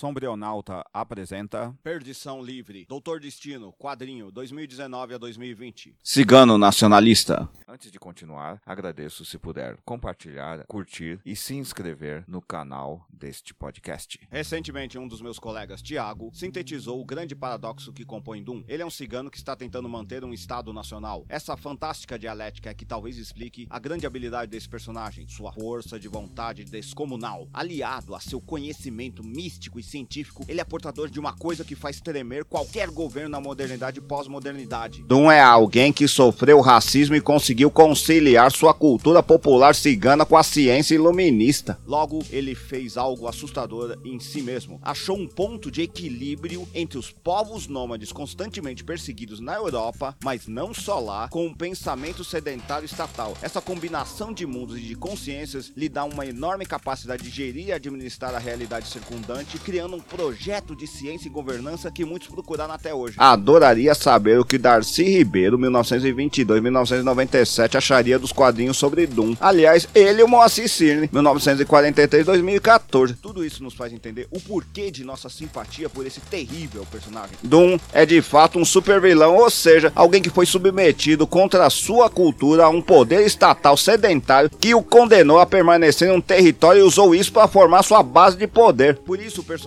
Sombrionauta 0.00 0.82
apresenta 0.94 1.76
Perdição 1.82 2.42
Livre, 2.42 2.86
Doutor 2.88 3.20
Destino, 3.20 3.70
quadrinho 3.74 4.30
2019 4.30 5.12
a 5.12 5.18
2020. 5.18 5.94
Cigano 6.02 6.56
Nacionalista. 6.56 7.46
Antes 7.68 7.92
de 7.92 7.98
continuar, 7.98 8.62
agradeço 8.64 9.26
se 9.26 9.38
puder 9.38 9.76
compartilhar, 9.84 10.64
curtir 10.66 11.20
e 11.22 11.36
se 11.36 11.54
inscrever 11.54 12.24
no 12.26 12.40
canal 12.40 13.04
deste 13.12 13.52
podcast. 13.52 14.18
Recentemente, 14.30 14.96
um 14.96 15.06
dos 15.06 15.20
meus 15.20 15.38
colegas, 15.38 15.82
Tiago, 15.82 16.30
sintetizou 16.32 16.98
o 16.98 17.04
grande 17.04 17.36
paradoxo 17.36 17.92
que 17.92 18.06
compõe 18.06 18.42
Doom. 18.42 18.64
Ele 18.66 18.82
é 18.82 18.86
um 18.86 18.90
cigano 18.90 19.30
que 19.30 19.36
está 19.36 19.54
tentando 19.54 19.86
manter 19.86 20.24
um 20.24 20.32
estado 20.32 20.72
nacional. 20.72 21.26
Essa 21.28 21.58
fantástica 21.58 22.18
dialética 22.18 22.70
é 22.70 22.74
que 22.74 22.86
talvez 22.86 23.18
explique 23.18 23.66
a 23.68 23.78
grande 23.78 24.06
habilidade 24.06 24.50
desse 24.50 24.66
personagem, 24.66 25.28
sua 25.28 25.52
força 25.52 26.00
de 26.00 26.08
vontade 26.08 26.64
descomunal, 26.64 27.50
aliado 27.52 28.14
a 28.14 28.20
seu 28.20 28.40
conhecimento 28.40 29.22
místico 29.22 29.78
e 29.78 29.89
científico, 29.90 30.44
ele 30.48 30.60
é 30.60 30.64
portador 30.64 31.10
de 31.10 31.18
uma 31.18 31.32
coisa 31.32 31.64
que 31.64 31.74
faz 31.74 32.00
tremer 32.00 32.44
qualquer 32.44 32.88
governo 32.90 33.30
na 33.30 33.40
modernidade 33.40 33.98
e 33.98 34.02
pós-modernidade. 34.02 35.02
Doom 35.02 35.30
é 35.30 35.40
alguém 35.40 35.92
que 35.92 36.06
sofreu 36.06 36.60
racismo 36.60 37.16
e 37.16 37.20
conseguiu 37.20 37.70
conciliar 37.70 38.52
sua 38.52 38.72
cultura 38.72 39.22
popular 39.22 39.74
cigana 39.74 40.24
com 40.24 40.36
a 40.36 40.42
ciência 40.42 40.94
iluminista. 40.94 41.78
Logo, 41.86 42.22
ele 42.30 42.54
fez 42.54 42.96
algo 42.96 43.26
assustador 43.26 43.98
em 44.04 44.20
si 44.20 44.42
mesmo. 44.42 44.78
Achou 44.82 45.16
um 45.16 45.26
ponto 45.26 45.70
de 45.70 45.82
equilíbrio 45.82 46.68
entre 46.74 46.98
os 46.98 47.10
povos 47.10 47.66
nômades 47.66 48.12
constantemente 48.12 48.84
perseguidos 48.84 49.40
na 49.40 49.54
Europa, 49.54 50.16
mas 50.22 50.46
não 50.46 50.72
só 50.72 51.00
lá, 51.00 51.28
com 51.28 51.46
um 51.46 51.54
pensamento 51.54 52.22
sedentário 52.22 52.86
estatal. 52.86 53.36
Essa 53.42 53.60
combinação 53.60 54.32
de 54.32 54.46
mundos 54.46 54.78
e 54.78 54.82
de 54.82 54.94
consciências 54.94 55.72
lhe 55.76 55.88
dá 55.88 56.04
uma 56.04 56.26
enorme 56.26 56.64
capacidade 56.64 57.22
de 57.22 57.30
gerir 57.30 57.68
e 57.68 57.72
administrar 57.72 58.34
a 58.34 58.38
realidade 58.38 58.88
circundante, 58.88 59.58
criando 59.58 59.79
um 59.86 60.00
projeto 60.00 60.76
de 60.76 60.86
ciência 60.86 61.28
e 61.28 61.30
governança 61.30 61.90
que 61.90 62.04
muitos 62.04 62.28
procuraram 62.28 62.74
até 62.74 62.92
hoje. 62.94 63.14
Adoraria 63.18 63.94
saber 63.94 64.38
o 64.38 64.44
que 64.44 64.58
Darcy 64.58 65.04
Ribeiro, 65.04 65.58
1922-1997, 65.58 67.76
acharia 67.76 68.18
dos 68.18 68.32
quadrinhos 68.32 68.76
sobre 68.76 69.06
Doom. 69.06 69.34
Aliás, 69.40 69.88
ele 69.94 70.20
e 70.20 70.24
o 70.24 70.28
Moacir 70.28 70.68
Cirne, 70.68 71.08
1943-2014. 71.08 73.16
Tudo 73.20 73.44
isso 73.44 73.62
nos 73.62 73.74
faz 73.74 73.92
entender 73.92 74.26
o 74.30 74.40
porquê 74.40 74.90
de 74.90 75.04
nossa 75.04 75.28
simpatia 75.28 75.88
por 75.88 76.06
esse 76.06 76.20
terrível 76.20 76.86
personagem. 76.90 77.36
Doom 77.42 77.78
é 77.92 78.04
de 78.04 78.20
fato 78.22 78.58
um 78.58 78.64
super 78.64 79.00
vilão, 79.00 79.36
ou 79.36 79.50
seja, 79.50 79.92
alguém 79.94 80.22
que 80.22 80.30
foi 80.30 80.46
submetido 80.46 81.26
contra 81.26 81.66
a 81.66 81.70
sua 81.70 82.10
cultura 82.10 82.64
a 82.64 82.68
um 82.68 82.82
poder 82.82 83.24
estatal 83.24 83.76
sedentário 83.76 84.50
que 84.50 84.74
o 84.74 84.82
condenou 84.82 85.38
a 85.38 85.46
permanecer 85.46 86.08
em 86.08 86.12
um 86.12 86.20
território 86.20 86.80
e 86.80 86.82
usou 86.82 87.14
isso 87.14 87.32
para 87.32 87.48
formar 87.48 87.82
sua 87.82 88.02
base 88.02 88.36
de 88.36 88.46
poder. 88.46 88.98
Por 88.98 89.18
isso, 89.20 89.40
o 89.40 89.44
personagem, 89.44 89.59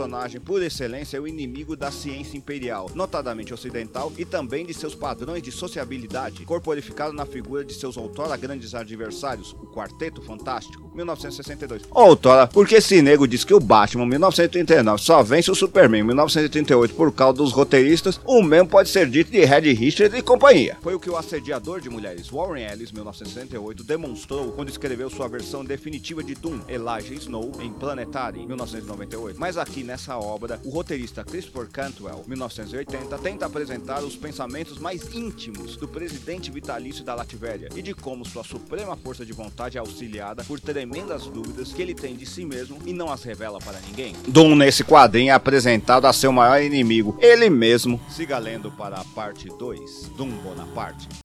por 0.45 0.61
excelência, 0.61 1.17
é 1.17 1.19
o 1.19 1.27
inimigo 1.27 1.75
da 1.75 1.91
ciência 1.91 2.37
imperial, 2.37 2.89
notadamente 2.95 3.53
ocidental, 3.53 4.11
e 4.17 4.25
também 4.25 4.65
de 4.65 4.73
seus 4.73 4.95
padrões 4.95 5.43
de 5.43 5.51
sociabilidade, 5.51 6.45
corporificado 6.45 7.13
na 7.13 7.25
figura 7.25 7.63
de 7.63 7.73
seus 7.73 7.95
outrora 7.97 8.35
grandes 8.35 8.73
adversários, 8.73 9.53
o 9.53 9.67
Quarteto 9.67 10.21
Fantástico, 10.21 10.91
1962. 10.95 11.83
Outrora, 11.91 12.47
porque 12.47 12.75
esse 12.75 13.01
nego 13.01 13.27
diz 13.27 13.43
que 13.43 13.53
o 13.53 13.59
Batman, 13.59 14.05
1939, 14.05 15.01
só 15.01 15.21
vence 15.21 15.51
o 15.51 15.55
Superman, 15.55 16.03
1938, 16.03 16.93
por 16.93 17.11
causa 17.11 17.37
dos 17.37 17.51
roteiristas, 17.51 18.19
o 18.25 18.41
mesmo 18.41 18.69
pode 18.69 18.89
ser 18.89 19.09
dito 19.09 19.31
de 19.31 19.43
Red 19.45 19.73
Richards 19.73 20.17
e 20.17 20.21
companhia. 20.21 20.77
Foi 20.81 20.95
o 20.95 20.99
que 20.99 21.09
o 21.09 21.17
assediador 21.17 21.79
de 21.79 21.89
mulheres 21.89 22.29
Warren 22.29 22.65
Ellis, 22.65 22.91
1968, 22.91 23.83
demonstrou 23.83 24.51
quando 24.51 24.69
escreveu 24.69 25.09
sua 25.09 25.27
versão 25.27 25.63
definitiva 25.63 26.23
de 26.23 26.35
Doom, 26.35 26.59
Elijah 26.67 27.13
Snow, 27.13 27.51
em 27.59 27.71
Planetary, 27.71 28.45
1998. 28.45 29.39
Mas 29.39 29.57
aqui 29.57 29.82
nessa 29.83 30.17
obra, 30.17 30.59
o 30.63 30.69
roteirista 30.69 31.23
Christopher 31.23 31.67
Cantwell, 31.69 32.23
1980, 32.25 33.17
tenta 33.19 33.45
apresentar 33.45 34.03
os 34.03 34.15
pensamentos 34.15 34.79
mais 34.79 35.13
íntimos 35.13 35.75
do 35.75 35.87
presidente 35.87 36.51
vitalício 36.51 37.03
da 37.03 37.15
Latvéria 37.15 37.69
e 37.75 37.81
de 37.81 37.93
como 37.93 38.25
sua 38.25 38.43
suprema 38.43 38.95
força 38.95 39.25
de 39.25 39.33
vontade 39.33 39.77
é 39.77 39.79
auxiliada 39.79 40.43
por 40.43 40.59
tremendas 40.59 41.25
dúvidas 41.27 41.73
que 41.73 41.81
ele 41.81 41.93
tem 41.93 42.15
de 42.15 42.25
si 42.25 42.45
mesmo 42.45 42.77
e 42.85 42.93
não 42.93 43.11
as 43.11 43.23
revela 43.23 43.59
para 43.59 43.79
ninguém. 43.81 44.15
Doom 44.27 44.55
nesse 44.55 44.83
quadrinho 44.83 45.29
é 45.29 45.33
apresentado 45.33 46.05
a 46.05 46.13
seu 46.13 46.31
maior 46.31 46.61
inimigo, 46.61 47.17
ele 47.19 47.49
mesmo. 47.49 47.99
Siga 48.09 48.37
lendo 48.37 48.71
para 48.71 48.97
a 48.97 49.03
parte 49.03 49.47
2, 49.47 50.11
Doom 50.17 50.29
Bonaparte. 50.43 51.22